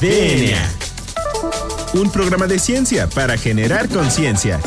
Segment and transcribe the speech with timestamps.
[0.00, 0.60] DNA.
[1.94, 4.60] Un programa de ciencia para generar conciencia.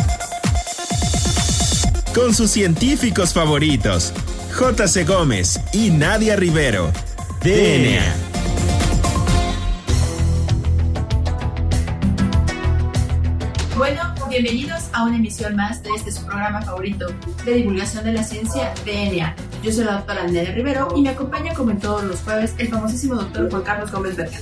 [2.15, 4.11] Con sus científicos favoritos,
[4.57, 5.03] J.C.
[5.03, 6.91] Gómez y Nadia Rivero.
[7.43, 8.15] DNA.
[13.77, 17.05] Bueno, bienvenidos a una emisión más de este su programa favorito
[17.45, 19.35] de divulgación de la ciencia, DNA.
[19.61, 22.69] Yo soy la doctora Nadia Rivero y me acompaña como en todos los jueves el
[22.69, 24.41] famosísimo doctor Juan Carlos Gómez Bergan.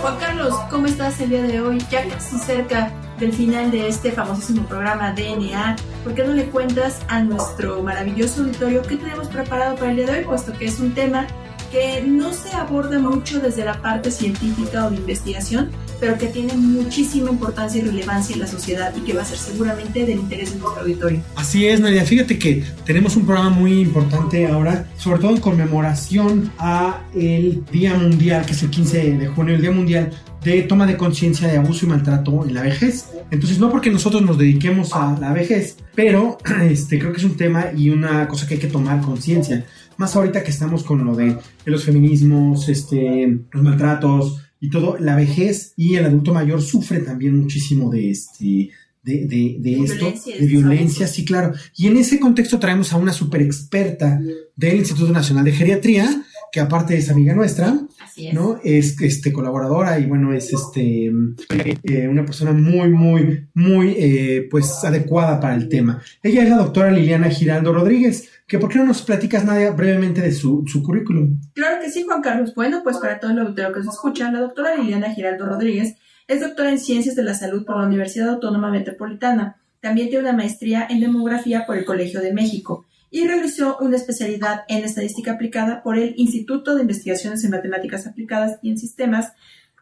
[0.00, 1.84] Juan Carlos, ¿cómo estás el día de hoy?
[1.90, 7.00] Ya casi cerca del final de este famosísimo programa DNA, ¿por qué no le cuentas
[7.08, 10.24] a nuestro maravilloso auditorio qué tenemos preparado para el día de hoy?
[10.24, 11.26] Puesto que es un tema
[11.72, 15.70] que no se aborda mucho desde la parte científica o de investigación,
[16.00, 19.38] pero que tiene muchísima importancia y relevancia en la sociedad y que va a ser
[19.38, 21.20] seguramente del interés de nuestro auditorio.
[21.36, 22.04] Así es, Nadia.
[22.04, 27.94] Fíjate que tenemos un programa muy importante ahora, sobre todo en conmemoración a el Día
[27.94, 31.58] Mundial, que es el 15 de junio, el Día Mundial de toma de conciencia de
[31.58, 33.10] abuso y maltrato en la vejez.
[33.30, 37.36] Entonces, no porque nosotros nos dediquemos a la vejez, pero este, creo que es un
[37.36, 39.64] tema y una cosa que hay que tomar conciencia.
[39.96, 41.26] Más ahorita que estamos con lo de,
[41.64, 47.00] de los feminismos, este, los maltratos, y todo, la vejez y el adulto mayor sufre
[47.00, 48.70] también muchísimo de este
[49.02, 51.54] de, de, de esto, Violencia, de violencia, sí, claro.
[51.76, 54.20] Y en ese contexto traemos a una super experta
[54.54, 58.34] del Instituto Nacional de Geriatría, que aparte es amiga nuestra, Así es.
[58.34, 58.60] ¿no?
[58.64, 64.84] Es este, colaboradora y bueno, es este, eh, una persona muy, muy, muy, eh, pues,
[64.84, 66.02] adecuada para el tema.
[66.22, 70.20] Ella es la doctora Liliana Giraldo Rodríguez, que ¿por qué no nos platicas, Nadia, brevemente
[70.20, 71.38] de su, su currículum?
[71.52, 72.54] Claro que sí, Juan Carlos.
[72.54, 76.40] Bueno, pues para todo el auditorio que se escucha, la doctora Liliana Giraldo Rodríguez es
[76.40, 79.56] doctora en Ciencias de la Salud por la Universidad Autónoma Metropolitana.
[79.80, 84.64] También tiene una maestría en Demografía por el Colegio de México y realizó una especialidad
[84.68, 89.32] en Estadística Aplicada por el Instituto de Investigaciones en Matemáticas Aplicadas y en Sistemas,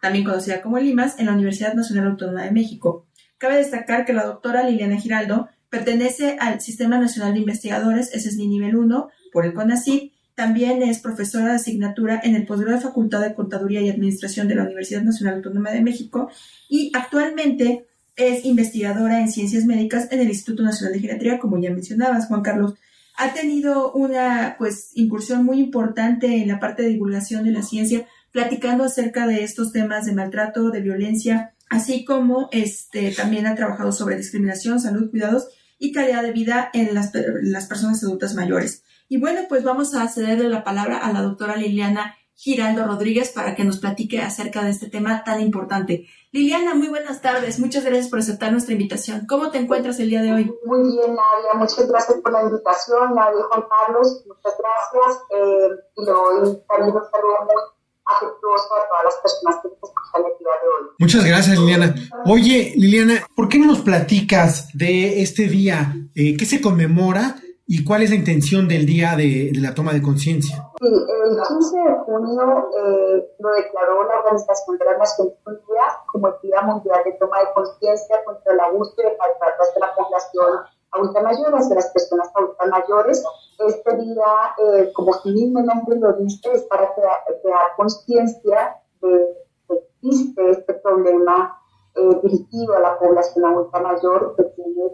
[0.01, 3.07] también conocida como el IMAS, en la Universidad Nacional Autónoma de México.
[3.39, 8.37] Cabe destacar que la doctora Liliana Giraldo pertenece al Sistema Nacional de Investigadores, ese es
[8.37, 12.83] mi nivel 1, por el CONACYT, también es profesora de asignatura en el posgrado de
[12.83, 16.31] Facultad de Contaduría y Administración de la Universidad Nacional Autónoma de México
[16.69, 21.71] y actualmente es investigadora en ciencias médicas en el Instituto Nacional de Geriatría, como ya
[21.71, 22.75] mencionabas, Juan Carlos.
[23.17, 28.07] Ha tenido una pues incursión muy importante en la parte de divulgación de la ciencia,
[28.31, 33.93] platicando acerca de estos temas de maltrato, de violencia, así como este también ha trabajado
[33.93, 37.13] sobre discriminación, salud, cuidados y calidad de vida en las,
[37.43, 38.83] las personas adultas mayores.
[39.09, 43.55] Y bueno, pues vamos a cederle la palabra a la doctora Liliana Giraldo Rodríguez para
[43.55, 46.07] que nos platique acerca de este tema tan importante.
[46.33, 47.59] Liliana, muy buenas tardes.
[47.59, 49.27] Muchas gracias por aceptar nuestra invitación.
[49.27, 50.55] ¿Cómo te encuentras el día de hoy?
[50.67, 51.55] Muy bien, Nadia.
[51.55, 54.23] Muchas gracias por la invitación, Nadia Juan Carlos.
[54.27, 55.23] Muchas gracias.
[55.31, 57.63] Eh, y le doy también un saludo muy
[58.05, 60.91] afectuoso a todas las personas que nos escuchan el día de hoy.
[60.99, 61.95] Muchas gracias, Liliana.
[62.27, 65.97] Oye, Liliana, ¿por qué no nos platicas de este día?
[66.15, 67.37] Eh, ¿Qué se conmemora
[67.69, 70.71] y cuál es la intención del día de, de la toma de conciencia?
[70.79, 76.29] Sí, el 15 de junio eh, lo declaró la Organización de las Naciones Unidas como
[76.29, 79.95] el Día Mundial de Toma de Conciencia contra el abuso y el maltrato hacia la
[79.97, 83.25] población adulta mayor, hacia las personas adultas mayores.
[83.59, 84.31] Este día,
[84.65, 89.37] eh, como su mismo nombre lo dice, es para crear, conciencia de
[89.69, 91.61] que existe este problema
[91.97, 94.85] eh, dirigido a la población adulta mayor que tiene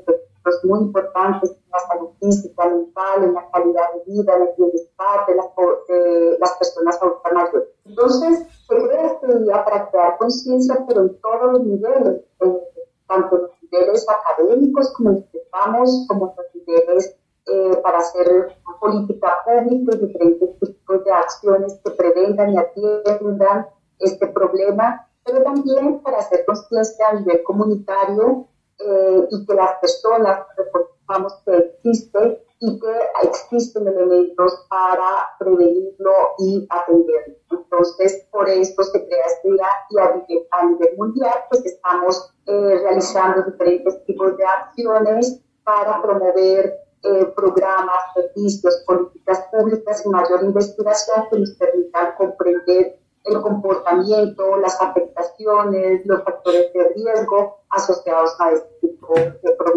[0.42, 4.48] efectos muy importantes en la salud física, mental, en la calidad de vida, en el
[4.56, 5.46] bienestar de las,
[5.88, 6.98] de las personas
[7.32, 7.68] mayores.
[7.84, 12.62] Entonces, se crea este día para crear conciencia, pero en todos los niveles, eh,
[13.08, 17.16] tanto en los niveles académicos como empezamos, como en los niveles
[17.46, 23.66] eh, para hacer política pública y diferentes tipos de acciones que prevengan y atiendan
[23.98, 28.48] este problema, pero también para hacer conciencia a nivel comunitario
[28.84, 36.66] eh, y que las personas reconozcamos que existe y que existen elementos para prevenirlo y
[36.70, 37.34] atenderlo.
[37.50, 42.32] Entonces, por esto se crea este día y a nivel, a nivel mundial, pues estamos
[42.46, 50.44] eh, realizando diferentes tipos de acciones para promover eh, programas, servicios, políticas públicas y mayor
[50.44, 58.52] investigación que nos permitan comprender el comportamiento, las afectaciones, los factores de riesgo asociados a
[58.52, 59.22] este tipo de,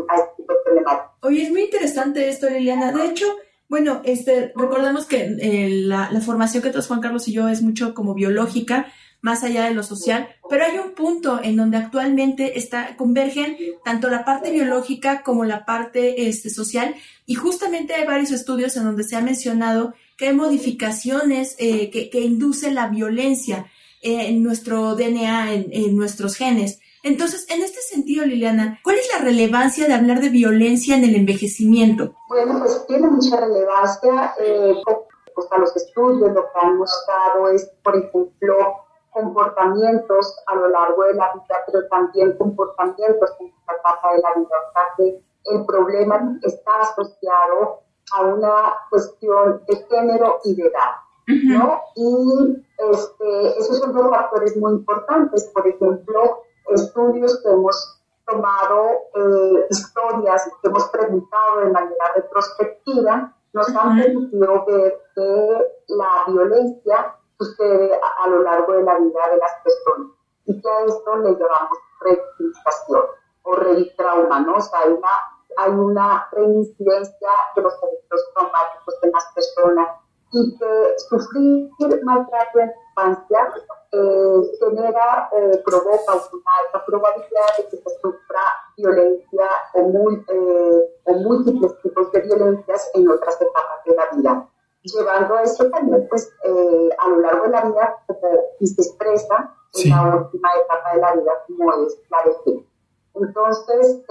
[0.09, 0.85] a este tipo de.
[1.21, 2.91] Oye, es muy interesante esto, Liliana.
[2.91, 3.25] De hecho,
[3.67, 7.61] bueno, este, recordemos que eh, la, la, formación que todos Juan Carlos y yo es
[7.61, 8.87] mucho como biológica,
[9.21, 14.07] más allá de lo social, pero hay un punto en donde actualmente está, convergen tanto
[14.07, 16.93] la parte biológica como la parte este, social,
[17.25, 22.21] y justamente hay varios estudios en donde se ha mencionado hay modificaciones eh, que, que,
[22.21, 23.67] inducen la violencia.
[24.01, 26.79] en nuestro DNA, en, nuestros genes.
[27.01, 31.15] Entonces, en este sentido, Liliana, ¿cuál es la relevancia de hablar de violencia en el
[31.15, 32.13] envejecimiento?
[32.29, 34.35] Bueno, pues tiene mucha relevancia.
[34.39, 34.75] Eh,
[35.35, 38.57] pues, los estudios lo que han mostrado es, por ejemplo,
[39.11, 44.33] comportamientos a lo largo de la vida, pero también comportamientos en esta etapa de la
[44.33, 44.55] vida.
[44.67, 50.91] O sea, que el problema está asociado a una cuestión de género y de edad.
[51.27, 51.81] ¿no?
[51.95, 55.49] Y este, esos son dos factores muy importantes.
[55.53, 63.69] Por ejemplo, estudios que hemos tomado, eh, historias que hemos preguntado de manera retrospectiva, nos
[63.75, 65.57] han permitido ver que
[65.87, 67.91] la violencia sucede
[68.23, 70.11] a, lo largo de la vida de las personas
[70.45, 73.01] y que a esto le llamamos revictimización
[73.43, 74.55] o revitrauma, ¿no?
[74.55, 75.09] O sea, hay una,
[75.57, 79.87] hay una reincidencia de los eventos traumáticos de las personas
[80.31, 81.69] y que sufrir
[82.03, 83.53] maltrato en infancia
[83.91, 88.41] eh, genera eh, provoca una alta probabilidad de que se sufra
[88.77, 94.49] violencia o, muy, eh, o múltiples tipos de violencias en otras etapas de la vida.
[94.83, 97.97] Llevando eso también, pues, eh, a lo largo de la vida,
[98.59, 102.65] y se expresa en la última etapa de la vida, como es la vejez.
[103.15, 104.03] Entonces,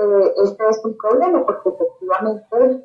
[0.43, 2.85] este es un problema porque efectivamente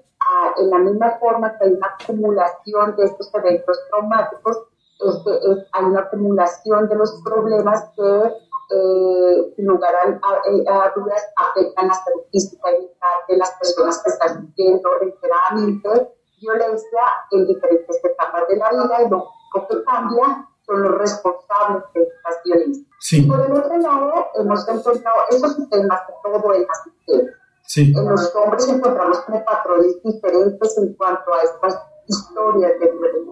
[0.58, 4.58] en la misma forma que hay una acumulación de estos eventos traumáticos,
[5.00, 5.32] este,
[5.72, 8.34] hay una acumulación de los problemas que,
[8.72, 14.10] eh, sin lugar a, dudas, afectan la salud física y mental de las personas que
[14.10, 17.02] están viviendo reiteradamente violencia
[17.32, 22.04] en diferentes etapas de la vida y lo único que cambia son los responsables de
[22.04, 22.88] estas violencias.
[23.12, 27.36] Y por el otro lado, hemos encontrado esos sistemas que todo en las mujeres
[27.78, 33.30] en los hombres encontramos como patrones diferentes en cuanto a estas historias de violencia.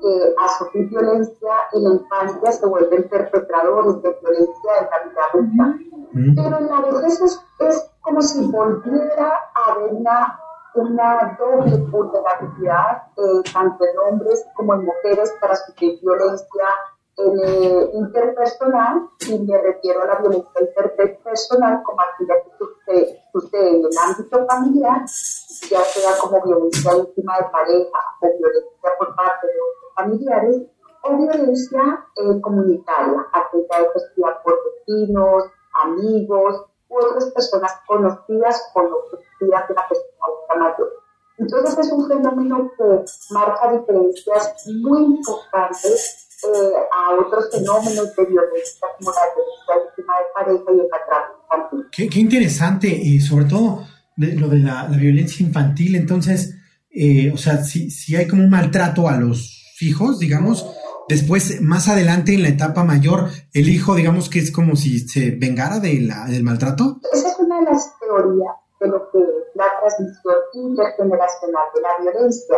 [0.00, 5.22] Que a sufrir violencia en la infancia se vuelven perpetradores de violencia en la vida
[5.32, 5.78] adulta.
[6.12, 7.20] Pero en la vejez
[7.60, 10.38] es, como si volviera a haber una,
[10.74, 16.64] una doble vulnerabilidad, eh, tanto en hombres como en mujeres, para sufrir violencia
[17.18, 22.50] en el interpersonal, y me refiero a la violencia interpersonal como aquella que
[23.32, 25.02] sucede, en el ámbito familiar,
[25.70, 30.62] ya sea como violencia íntima de pareja o violencia por parte de otros familiares,
[31.04, 39.68] o violencia eh, comunitaria, aquella por vecinos, amigos u otras personas conocidas o no conocidas
[39.68, 40.92] de la persona mayor.
[41.38, 42.84] Entonces es un fenómeno que
[43.30, 50.64] marca diferencias muy importantes eh, a otros fenómenos de violencia como la violencia de pareja
[50.68, 53.84] y el maltrato Qué, qué interesante, y sobre todo
[54.16, 55.96] lo de la, violencia infantil.
[55.96, 56.54] Entonces,
[56.90, 60.66] eh, o sea, si, si hay como un maltrato a los hijos, digamos,
[61.12, 65.30] después, más adelante en la etapa mayor, el hijo, digamos que es como si se
[65.32, 67.00] vengara de la, del maltrato.
[67.12, 71.88] Esa es una de las teorías de lo que es la transmisión intergeneracional de la
[72.00, 72.56] violencia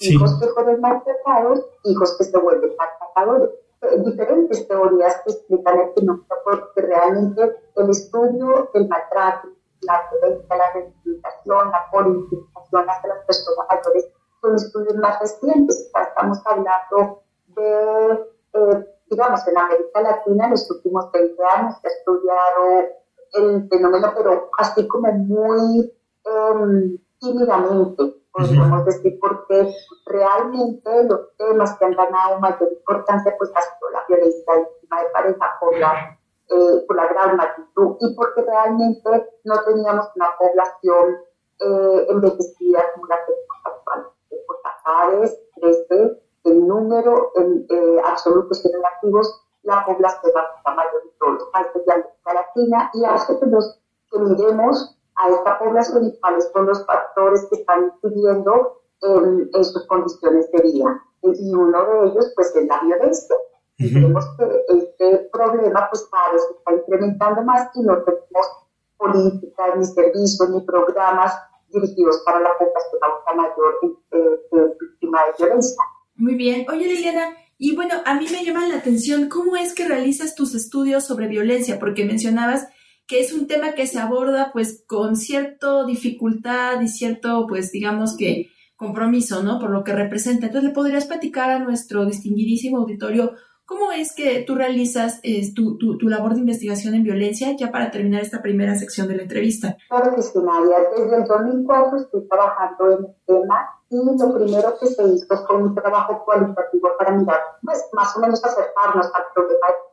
[0.00, 3.50] hijos que fueron maltratados, hijos que se vuelven maltratadores.
[3.82, 7.42] Eh, diferentes teorías que explican el fenómeno, porque realmente
[7.76, 9.48] el estudio del maltrato,
[9.82, 14.08] la violencia, la rehabilitación, la politización hacia las personas mayores
[14.40, 15.90] son estudios más recientes.
[15.94, 17.22] Estamos hablando
[17.60, 22.88] eh, digamos, en América Latina en los últimos 20 años se ha estudiado
[23.34, 25.92] el fenómeno, pero así como muy
[26.24, 29.74] eh, tímidamente podríamos decir, porque
[30.06, 35.08] realmente los temas que han ganado mayor importancia pues ha sido la violencia víctima de
[35.10, 41.18] pareja por la, eh, por la gran magnitud y porque realmente no teníamos una población
[41.60, 44.44] eh, envejecida como la que tenemos actualmente.
[44.46, 46.22] Pues cada vez crece
[46.68, 50.32] número en eh, absolutos relativos la población
[50.64, 53.78] mayor de todos de América Latina y hace que nos
[54.10, 59.86] que miremos a esta población y cuáles son los factores que están incidiendo en, sus
[59.86, 61.02] condiciones de vida.
[61.22, 63.36] Y uno de ellos, pues, es la violencia.
[63.76, 68.66] Y vemos que este problema, pues, cada vez se está incrementando más y no tenemos
[68.96, 73.00] políticas, ni servicios, ni programas dirigidos para la población
[73.36, 73.78] mayor
[74.12, 75.82] eh, víctima de violencia.
[76.18, 76.66] Muy bien.
[76.68, 80.54] Oye, Liliana, y bueno, a mí me llama la atención cómo es que realizas tus
[80.54, 82.68] estudios sobre violencia, porque mencionabas
[83.06, 88.16] que es un tema que se aborda pues con cierta dificultad y cierto pues digamos
[88.16, 89.58] que compromiso, ¿no?
[89.58, 90.46] Por lo que representa.
[90.46, 93.32] Entonces, ¿le podrías platicar a nuestro distinguidísimo auditorio
[93.64, 97.90] cómo es que tú realizas eh, tu, tu, labor de investigación en violencia ya para
[97.90, 99.76] terminar esta primera sección de la entrevista?
[99.88, 100.76] Claro que sí, Nadia.
[100.96, 105.56] Desde el 2004 estoy trabajando en el tema y lo primero que se hizo fue
[105.56, 109.88] un trabajo cualitativo para mirar, pues, más o menos acercarnos al problema de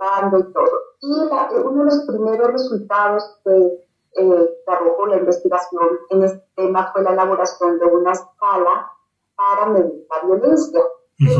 [0.00, 0.80] trabajando y todo.
[1.02, 3.84] Y uno de los primeros resultados que
[4.16, 8.92] eh, la investigación en este tema fue la elaboración de una escala
[9.36, 10.80] para medir la violencia.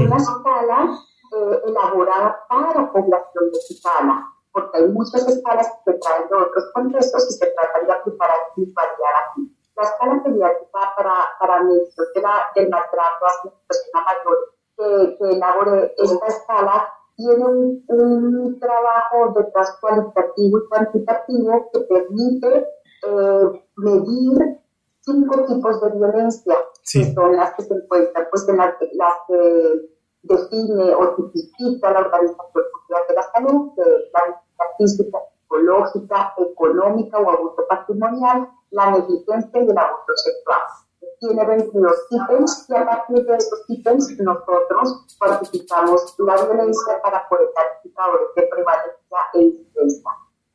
[0.04, 0.98] Una escala
[1.36, 7.28] eh, elaborada para población mexicana, porque hay muchas escalas que se traen de otros contextos
[7.30, 9.56] y se tratan de aplicar aquí y variar aquí.
[9.76, 12.22] La escala pediátrica para, para medios de
[12.54, 16.94] del maltrato hacia la persona mayor que, que elabore esta escala.
[17.16, 22.66] Tiene un, un trabajo detrás cualitativo y cuantitativo que permite
[23.06, 24.60] eh, medir
[25.00, 26.56] cinco tipos de violencia,
[26.90, 29.90] que son las que se encuentran, pues en las, las que
[30.22, 35.18] define o tipifica la Organización Mundial de la Salud, que la física,
[35.50, 40.60] psicológica, económica o abuso patrimonial, la negligencia y el abuso sexual
[41.20, 47.50] tiene 22 ítems y a partir de estos ítems nosotros cuantificamos la violencia para poder
[47.84, 50.10] indicadores de prevalencia e incidencia.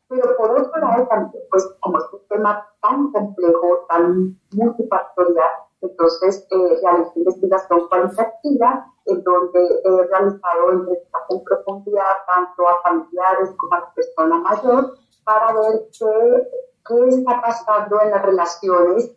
[0.07, 5.51] Pero por otro lado también, pues como es un tema tan complejo, tan multifactorial,
[5.81, 6.81] entonces eh,
[7.15, 13.93] investigación cualitativa en donde he realizado entrevistas en profundidad tanto a familiares como a la
[13.93, 16.49] persona mayor para ver qué,
[16.87, 19.11] qué está pasando en las relaciones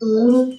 [0.00, 0.58] y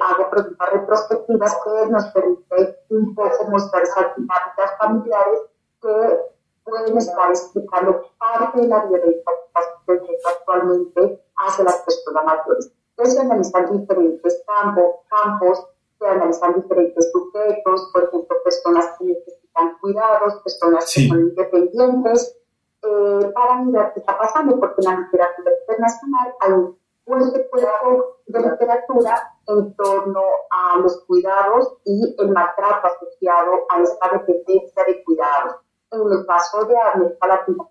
[0.00, 5.40] hago preguntas retrospectivas que nos permiten un poco mostrar esas dinámicas familiares
[5.82, 6.20] que
[6.64, 9.32] pueden estar explicando parte de la violencia
[9.86, 12.72] que está actualmente hacia las personas mayores.
[13.00, 15.66] Entonces se analizan diferentes campos, campos,
[15.98, 22.36] se analizan diferentes sujetos, por ejemplo, personas que necesitan cuidados, personas que son independientes,
[22.82, 28.18] eh, para mirar qué está pasando, porque en la literatura internacional hay un fuerte cuidado
[28.26, 35.02] de literatura en torno a los cuidados y el maltrato asociado a esta dependencia de
[35.04, 35.56] cuidados.
[35.90, 37.64] En el caso de América Latina,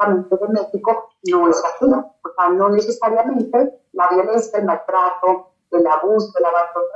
[0.00, 1.84] específicamente de México, no es así.
[1.84, 6.86] O sea, no necesariamente la violencia, el maltrato, el abuso, el abandono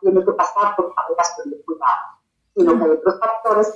[0.00, 2.20] tiene que pasar por una relación de cuidados,
[2.56, 3.74] sino que hay otros factores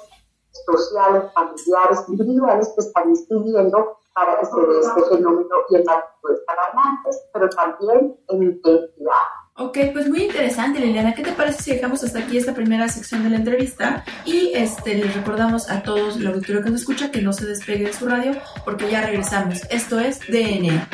[0.67, 7.49] sociales, familiares, individuales que están incidiendo para que este fenómeno y el maltrato alarmantes, pero
[7.51, 9.13] también en intensidad.
[9.61, 11.15] Ok, pues muy interesante, Liliana.
[11.15, 14.05] ¿Qué te parece si dejamos hasta aquí esta primera sección de la entrevista?
[14.25, 17.87] Y este, les recordamos a todos los auditorio que nos escucha que no se despegue
[17.87, 19.63] de su radio porque ya regresamos.
[19.69, 20.89] Esto es DNA.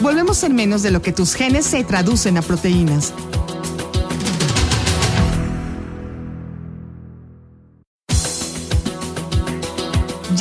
[0.00, 3.12] Volvemos en menos de lo que tus genes se traducen a proteínas.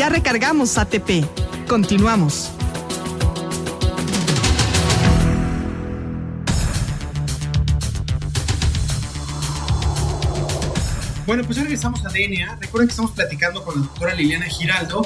[0.01, 1.23] Ya recargamos ATP.
[1.67, 2.49] Continuamos.
[11.27, 12.57] Bueno, pues ya regresamos a DNA.
[12.59, 15.03] Recuerden que estamos platicando con la doctora Liliana Giraldo,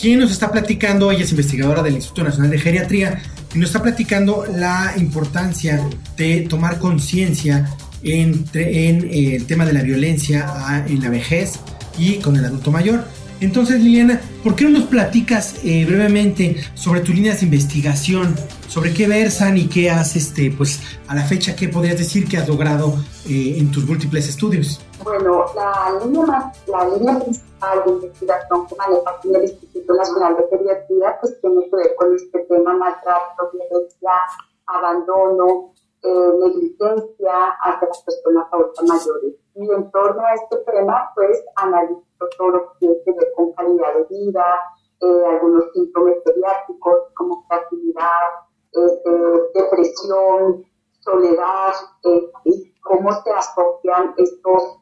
[0.00, 3.20] quien nos está platicando, ella es investigadora del Instituto Nacional de Geriatría,
[3.52, 5.84] y nos está platicando la importancia
[6.16, 11.58] de tomar conciencia en, en eh, el tema de la violencia en la vejez
[11.98, 13.25] y con el adulto mayor.
[13.40, 18.34] Entonces, Liliana, ¿por qué no nos platicas eh, brevemente sobre tus líneas de investigación?
[18.66, 22.38] ¿Sobre qué versan y qué has, este, pues, a la fecha, qué podrías decir que
[22.38, 22.94] has logrado
[23.28, 24.80] eh, en tus múltiples estudios?
[25.04, 31.16] Bueno, la línea, la línea principal de investigación que maneja el Instituto Nacional de Pediatría,
[31.20, 34.10] pues tiene que ver con este tema maltrato, violencia,
[34.66, 35.72] abandono,
[36.02, 39.34] eh, negligencia hacia las personas adultas mayores.
[39.54, 42.02] Y en torno a este tema, pues analizo
[42.36, 44.44] todo lo que tiene que ver con calidad de vida,
[45.00, 48.22] eh, algunos síntomas pediátricos como creatividad,
[48.72, 49.10] este,
[49.54, 50.64] depresión,
[51.00, 51.74] soledad,
[52.04, 54.78] eh, y cómo se asocian estos,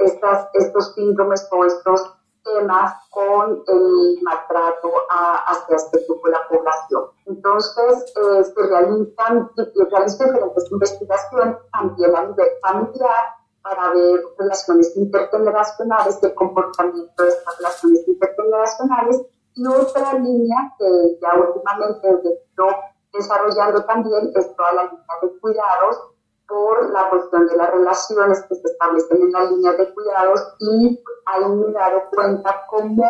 [0.00, 7.04] estas, estos síndromes o estos temas con el maltrato hacia este grupo de la población.
[7.26, 9.50] Entonces, eh, se realizan,
[9.90, 13.24] realizan diferentes investigaciones también a nivel familiar
[13.62, 19.22] para ver relaciones intergeneracionales, el comportamiento de estas relaciones intergeneracionales
[19.54, 22.08] y otra línea que ya últimamente
[22.48, 22.74] estoy
[23.12, 26.11] desarrollando también es toda la línea de cuidados
[26.52, 31.02] por la cuestión de las relaciones que se establecen en la línea de cuidados y
[31.24, 33.02] ahí me he dado cuenta cómo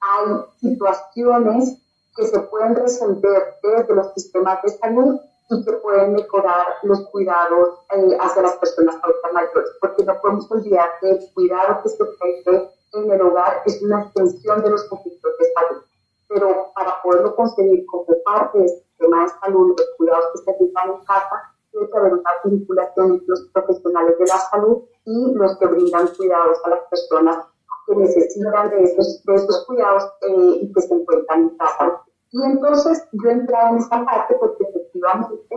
[0.00, 1.78] hay situaciones
[2.16, 7.78] que se pueden resolver desde los sistemas de salud y que pueden mejorar los cuidados
[7.94, 12.02] eh, hacia las personas adultas mayores, porque no podemos olvidar que el cuidado que se
[12.02, 15.82] ofrece en el hogar es una extensión de los conflictos de salud.
[16.28, 20.90] Pero para poderlo conseguir como parte de sistema de salud, los cuidados que se brindan
[20.90, 21.54] en casa,
[21.86, 26.58] que haber una vinculación entre los profesionales de la salud y los que brindan cuidados
[26.64, 27.46] a las personas
[27.86, 32.02] que necesitan de esos, de esos cuidados eh, y que se encuentran en casa.
[32.30, 35.56] Y entonces yo he entrado en esta parte porque efectivamente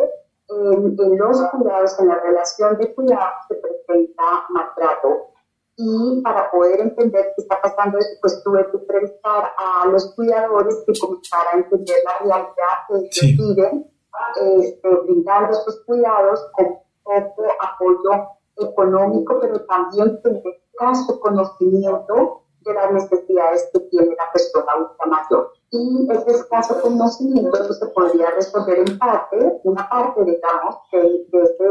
[0.49, 5.31] en, en los cuidados, en la relación de cuidados se presenta maltrato
[5.77, 10.93] y para poder entender qué está pasando, pues tuve que entrevistar a los cuidadores que
[10.99, 12.51] comenzaran a entender la realidad
[12.87, 13.90] que ellos viven,
[14.59, 18.27] este, brindando estos cuidados con poco apoyo
[18.57, 20.43] económico, pero también tener
[20.77, 25.53] caso conocimiento de las necesidades que tiene la persona adulta mayor.
[25.71, 31.43] Y ese escaso conocimiento pues, se podría resolver en parte, una parte, digamos, de, de,
[31.43, 31.63] ese,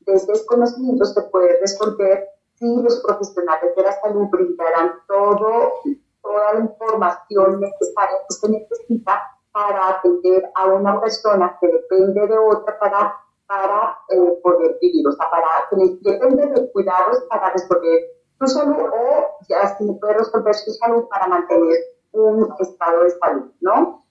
[0.00, 5.74] de ese desconocimiento se puede resolver si los profesionales de la salud brindarán todo,
[6.22, 9.22] toda la información necesaria que se necesita
[9.58, 15.12] para atender a una persona que depende de otra para, para eh, poder vivir, o
[15.12, 18.00] sea, para que depende de cuidados para resolver
[18.38, 21.76] su salud o ya si puede resolver su salud para mantener
[22.12, 24.04] un estado de salud, ¿no?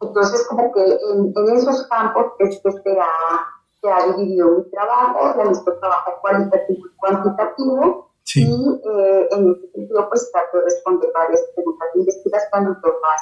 [0.00, 3.46] Entonces, como que en, en, esos campos es que se ha
[3.80, 10.08] se ha dividido mi trabajo, realizo trabajo cualitativo y cuantitativo, y eh, en ese sentido
[10.08, 13.16] pues trato de responder varias preguntas de investigación en torno a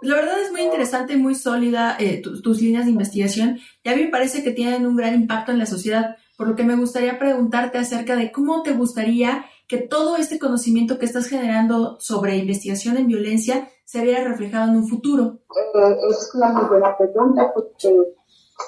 [0.00, 3.96] La verdad es muy interesante y muy sólida eh, tus líneas de investigación y a
[3.96, 6.76] mí me parece que tienen un gran impacto en la sociedad, por lo que me
[6.76, 12.36] gustaría preguntarte acerca de cómo te gustaría que todo este conocimiento que estás generando sobre
[12.36, 15.40] investigación en violencia se viera reflejado en un futuro.
[15.74, 17.88] Eh, es una muy buena pregunta porque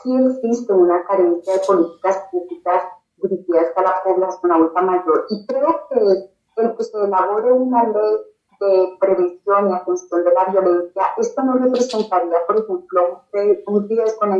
[0.03, 2.83] sí existe una carencia de políticas públicas
[3.23, 8.17] dirigidas a la población adulta mayor y creo que el que se elabore una ley
[8.61, 13.23] de prevención y atención de la violencia, esto no representaría, por ejemplo,
[13.67, 14.37] un riesgo en la,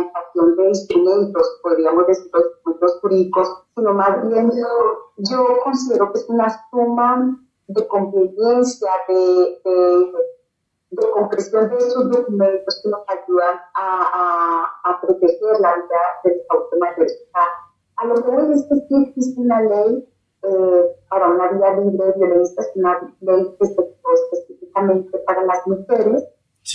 [0.00, 4.50] infracción de instrumentos, podríamos decir, los instrumentos jurídicos, sino más bien
[5.18, 10.12] yo, considero que es una suma de conveniencia, de, de
[10.96, 16.76] de concreción de esos documentos que nos ayudan a, a, proteger la vida del auto
[16.78, 17.06] mayor.
[17.96, 20.08] A lo mejor es que sí existe una ley
[20.44, 25.44] eh, para una vida libre de violencia, es una ley que se creó específicamente para
[25.44, 26.24] las mujeres,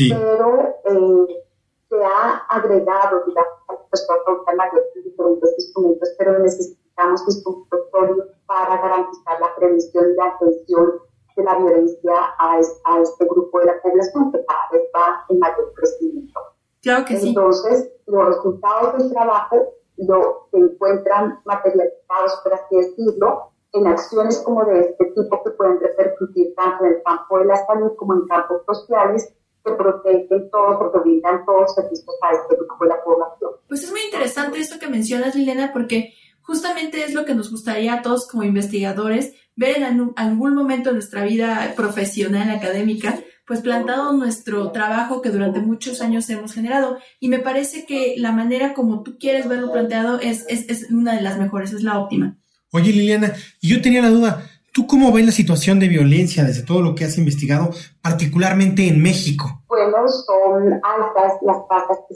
[0.10, 1.44] pero eh,
[1.90, 9.40] se ha agregado, digamos, a adultas mayores diferentes instrumentos, pero necesitamos instrumentos sólidos para garantizar
[9.40, 11.02] la prevención y la atención
[11.44, 16.40] la violencia a, este grupo de la población que cada vez va en mayor crecimiento.
[16.82, 17.30] Claro que sí.
[17.30, 24.66] Entonces, los resultados del trabajo lo, se encuentran materializados, por así decirlo, en acciones como
[24.66, 28.28] de este tipo que pueden repercutir tanto en el campo de la salud como en
[28.28, 33.52] campos sociales que protegen todos, que brindan todos servicios a este grupo de la población.
[33.68, 37.94] Pues es muy interesante esto que mencionas, Liliana, porque justamente es lo que nos gustaría
[37.94, 44.14] a todos como investigadores ver en algún momento de nuestra vida profesional, académica, pues plantado
[44.14, 46.98] nuestro trabajo que durante muchos años hemos generado.
[47.20, 51.16] Y me parece que la manera como tú quieres verlo planteado es, es, es una
[51.16, 52.38] de las mejores, es la óptima.
[52.72, 56.82] Oye, Liliana, yo tenía la duda, ¿tú cómo ves la situación de violencia desde todo
[56.84, 59.64] lo que has investigado, particularmente en México?
[59.68, 62.16] Bueno, son altas las tasas que,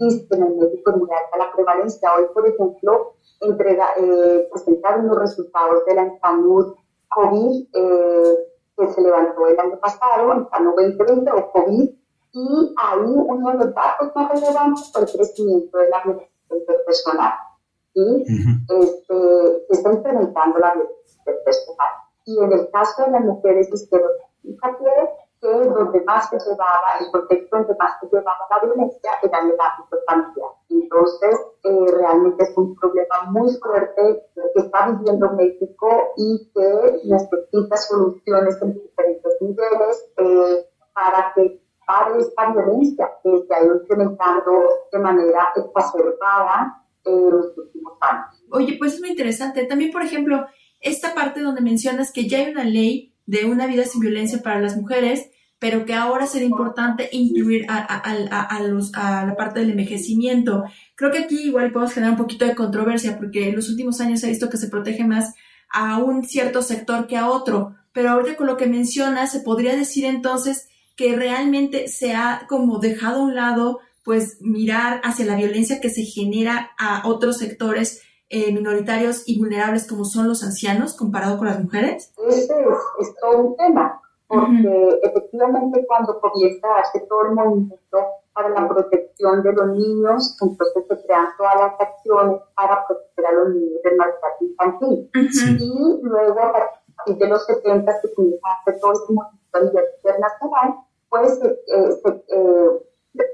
[0.00, 2.12] existen en México en alta la prevalencia.
[2.14, 6.74] Hoy, por ejemplo, entrega, eh, presentaron los resultados de la salud
[7.10, 8.34] COVID eh,
[8.76, 11.90] que se levantó el año pasado, Sano 2020 o COVID,
[12.32, 17.34] y ahí uno de los datos más relevantes fue el crecimiento de la violencia interpersonal.
[17.94, 21.04] Y este, está incrementando la violencia.
[22.26, 24.24] Y en el caso de las mujeres estereotipadas,
[25.40, 29.54] que donde más se llevaba, el contexto donde más se llevaba la violencia era el
[29.60, 30.50] ámbito familiar.
[30.70, 37.76] Entonces, eh, realmente es un problema muy fuerte que está viviendo México y que necesita
[37.76, 44.52] soluciones en diferentes niveles eh, para que pare esta violencia que se ha ido incrementando
[44.90, 48.44] de manera exacerbada en los últimos años.
[48.50, 49.64] Oye, pues es muy interesante.
[49.64, 50.46] También, por ejemplo,
[50.80, 54.60] esta parte donde mencionas que ya hay una ley de una vida sin violencia para
[54.60, 59.70] las mujeres, pero que ahora será importante incluir a, a, los, a la parte del
[59.70, 60.64] envejecimiento.
[60.94, 64.20] Creo que aquí igual podemos generar un poquito de controversia porque en los últimos años
[64.20, 65.34] se ha visto que se protege más
[65.70, 69.74] a un cierto sector que a otro, pero ahorita con lo que mencionas se podría
[69.74, 75.36] decir entonces que realmente se ha como dejado a un lado pues mirar hacia la
[75.36, 80.94] violencia que se genera a otros sectores eh, minoritarios y vulnerables como son los ancianos
[80.96, 82.12] comparado con las mujeres?
[82.28, 82.54] Ese
[83.00, 87.98] es, todo un tema porque efectivamente cuando comienza a darse todo el movimiento
[88.32, 93.32] para la protección de los niños, entonces se crean todas las acciones para proteger a
[93.32, 95.10] los niños del maltrato infantil.
[95.60, 99.60] Y luego a partir de los 70 se comienza a hacer todo este movimiento a
[99.60, 100.74] nivel internacional,
[101.08, 101.58] pues eh,
[102.28, 102.68] eh,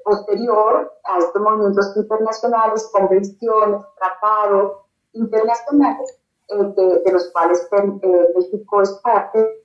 [0.05, 4.73] posterior a estos movimientos internacionales, convenciones, tratados
[5.13, 7.69] internacionales, eh, de, los cuales
[8.35, 9.65] México es parte,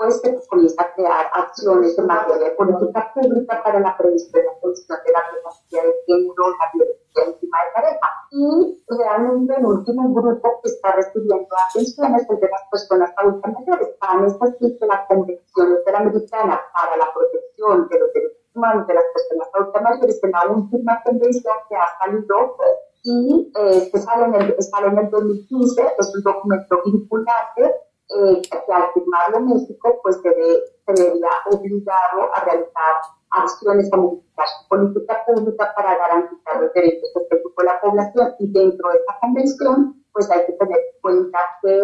[0.00, 4.46] pues se comienza a crear acciones en materia de política pública para la prevención y
[4.46, 8.08] la atención de la violencia de género, la violencia encima de pareja.
[8.30, 13.52] Y realmente el último grupo que está recibiendo atención es el de las personas adultas
[13.52, 13.98] mayores.
[13.98, 18.94] Tan es así que la Convención Interamericana para la Protección de los Derechos Humanos de
[18.94, 22.56] las Personas Adultas Mayores es la última convención que ha salido
[23.02, 28.42] y eh, que sale en, el, sale en el 2015, es un documento vinculante eh,
[28.42, 32.94] que al firmarlo México, pues se, ve, se vería obligado a realizar
[33.30, 38.88] acciones a modificar su política pública para garantizar los derechos de la población y dentro
[38.90, 41.80] de esta convención, pues hay que tener en cuenta que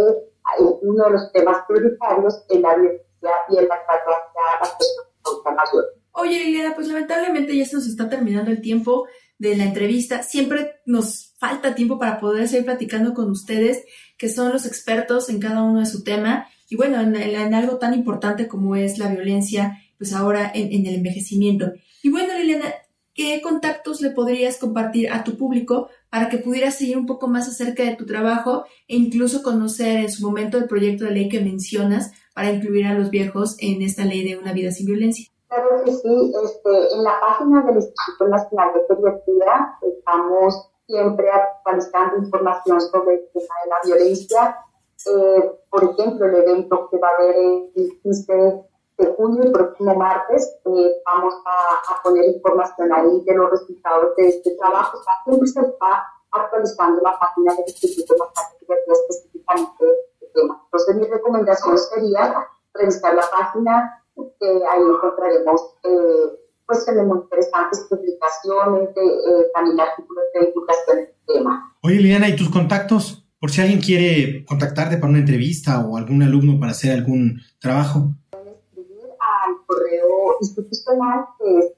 [0.82, 4.76] uno de los temas prioritarios es la violencia y el maltrato hacia las
[5.22, 5.95] personas mayores.
[6.18, 10.22] Oye, Liliana, pues lamentablemente ya se nos está terminando el tiempo de la entrevista.
[10.22, 13.84] Siempre nos falta tiempo para poder seguir platicando con ustedes,
[14.16, 16.48] que son los expertos en cada uno de su tema.
[16.70, 21.74] Y bueno, en, algo tan importante como es la violencia, pues ahora en, el envejecimiento.
[22.02, 22.72] Y bueno, Liliana,
[23.12, 27.46] ¿qué contactos le podrías compartir a tu público para que pudieras seguir un poco más
[27.46, 31.42] acerca de tu trabajo e incluso conocer en su momento el proyecto de ley que
[31.42, 35.26] mencionas para incluir a los viejos en esta ley de una vida sin violencia?
[35.48, 42.16] Claro que sí, este, en la página del Instituto Nacional de Pediatría estamos siempre actualizando
[42.16, 44.58] información sobre el tema de la violencia.
[45.06, 47.36] Eh, por ejemplo, el evento que va a haber
[47.74, 48.64] el 15
[48.98, 54.28] de junio, el próximo martes, eh, vamos a, poner información ahí de los resultados de
[54.28, 54.98] este trabajo.
[54.98, 59.84] O sea, siempre se está actualizando la página del Instituto Nacional de Pediatría específicamente
[60.20, 60.60] este tema.
[60.64, 68.94] Entonces, mi recomendación sería revisar la página que ahí encontraremos eh, pues muy interesantes publicaciones,
[68.94, 71.74] de, eh, también artículos de divulgación del tema.
[71.82, 73.24] Oye, Liliana, ¿y tus contactos?
[73.38, 78.14] Por si alguien quiere contactarte para una entrevista o algún alumno para hacer algún trabajo.
[78.30, 81.72] Pueden escribir al correo institucional que es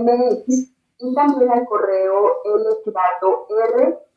[0.00, 4.08] mx y también al correo lgiraldo.r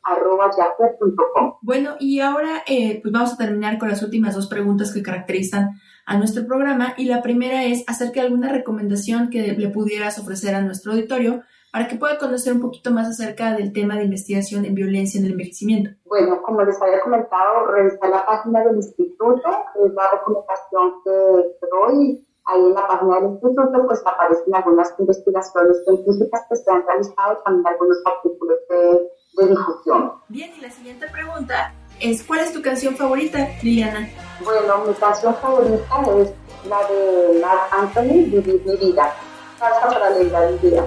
[1.62, 5.80] bueno, y ahora eh, pues vamos a terminar con las últimas dos preguntas que caracterizan
[6.06, 10.56] a nuestro programa y la primera es acerca de alguna recomendación que le pudieras ofrecer
[10.56, 11.42] a nuestro auditorio
[11.72, 15.26] para que pueda conocer un poquito más acerca del tema de investigación en violencia en
[15.26, 15.90] el envejecimiento.
[16.04, 19.48] Bueno, como les había comentado, revisar la página del instituto,
[19.82, 22.26] es la recomendación que doy.
[22.52, 27.38] Ahí en la página del instituto pues aparecen algunas investigaciones científicas que se han realizado,
[27.44, 30.12] también algunos artículos de de difusión.
[30.28, 34.08] Bien, y la siguiente pregunta es, ¿cuál es tu canción favorita, Liliana?
[34.44, 36.32] Bueno, mi canción favorita es
[36.68, 39.14] la de Mark Anthony, Vivir mi vida.
[39.58, 40.84] Salsa para alegrar mi vida.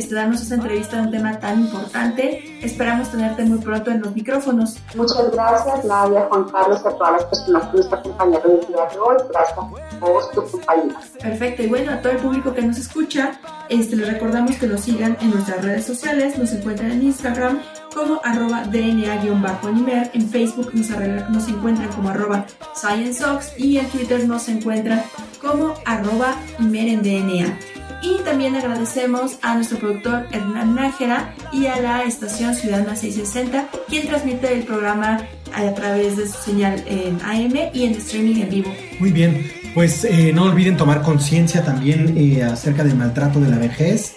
[0.00, 2.58] Este, darnos esta entrevista de un tema tan importante.
[2.64, 4.78] Esperamos tenerte muy pronto en los micrófonos.
[4.94, 8.98] Muchas gracias, Nadia, Juan Carlos, a todas las personas que nos acompañaron el día de
[8.98, 9.16] hoy.
[9.30, 9.58] Gracias
[10.00, 10.96] por tu compañía.
[11.20, 14.80] Perfecto, y bueno, a todo el público que nos escucha, este, les recordamos que nos
[14.80, 16.38] sigan en nuestras redes sociales.
[16.38, 17.60] Nos encuentran en Instagram
[17.94, 20.10] como arroba DNA-Animer.
[20.14, 20.88] En Facebook nos,
[21.30, 25.02] nos encuentran como arroba ScienceOx y en Twitter nos encuentran
[25.42, 27.79] como arroba DNA.
[28.02, 34.06] Y también agradecemos a nuestro productor Hernán Nájera y a la estación Ciudadana 660, quien
[34.06, 35.20] transmite el programa
[35.52, 38.74] a través de su señal en AM y en streaming en vivo.
[38.98, 43.58] Muy bien, pues eh, no olviden tomar conciencia también eh, acerca del maltrato de la
[43.58, 44.14] vejez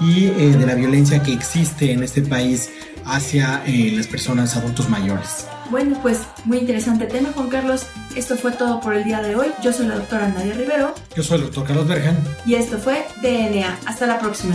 [0.00, 2.70] y eh, de la violencia que existe en este país
[3.04, 5.46] hacia las personas adultos mayores.
[5.70, 7.86] Bueno, pues muy interesante tema, Juan Carlos.
[8.16, 9.48] Esto fue todo por el día de hoy.
[9.62, 10.94] Yo soy la doctora Nadia Rivero.
[11.16, 12.16] Yo soy el doctor Carlos Bergen.
[12.46, 13.78] Y esto fue DNA.
[13.86, 14.54] Hasta la próxima.